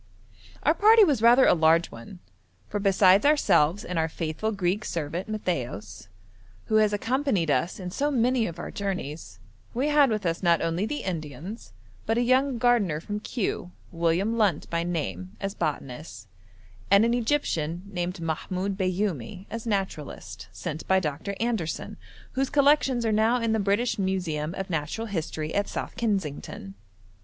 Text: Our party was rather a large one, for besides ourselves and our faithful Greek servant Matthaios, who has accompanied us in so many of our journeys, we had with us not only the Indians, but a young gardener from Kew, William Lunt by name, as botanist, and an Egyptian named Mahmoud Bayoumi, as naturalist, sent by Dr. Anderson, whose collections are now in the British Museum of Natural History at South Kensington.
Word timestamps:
Our 0.63 0.73
party 0.73 1.03
was 1.03 1.21
rather 1.21 1.45
a 1.45 1.53
large 1.53 1.91
one, 1.91 2.21
for 2.67 2.79
besides 2.79 3.23
ourselves 3.23 3.85
and 3.85 3.99
our 3.99 4.09
faithful 4.09 4.51
Greek 4.51 4.83
servant 4.83 5.29
Matthaios, 5.29 6.07
who 6.65 6.77
has 6.77 6.91
accompanied 6.91 7.51
us 7.51 7.79
in 7.79 7.91
so 7.91 8.09
many 8.09 8.47
of 8.47 8.57
our 8.57 8.71
journeys, 8.71 9.37
we 9.75 9.89
had 9.89 10.09
with 10.09 10.25
us 10.25 10.41
not 10.41 10.59
only 10.59 10.87
the 10.87 11.03
Indians, 11.03 11.71
but 12.07 12.17
a 12.17 12.23
young 12.23 12.57
gardener 12.57 12.99
from 12.99 13.19
Kew, 13.19 13.69
William 13.91 14.39
Lunt 14.39 14.67
by 14.71 14.81
name, 14.81 15.37
as 15.39 15.53
botanist, 15.53 16.27
and 16.89 17.05
an 17.05 17.13
Egyptian 17.13 17.83
named 17.85 18.19
Mahmoud 18.19 18.75
Bayoumi, 18.79 19.45
as 19.51 19.67
naturalist, 19.67 20.47
sent 20.51 20.87
by 20.87 20.99
Dr. 20.99 21.35
Anderson, 21.39 21.95
whose 22.31 22.49
collections 22.49 23.05
are 23.05 23.11
now 23.11 23.39
in 23.39 23.51
the 23.53 23.59
British 23.59 23.99
Museum 23.99 24.55
of 24.55 24.67
Natural 24.71 25.05
History 25.05 25.53
at 25.53 25.67
South 25.67 25.95
Kensington. 25.95 26.73